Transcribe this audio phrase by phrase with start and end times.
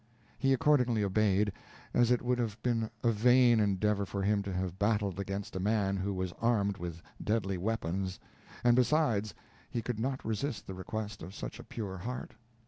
[0.39, 1.53] He accordingly obeyed,
[1.93, 5.59] as it would have been a vain endeavor for him to have battled against a
[5.59, 8.19] man who was armed with deadly weapons;
[8.63, 9.35] and besides,
[9.69, 12.31] he could not resist the request of such a pure heart.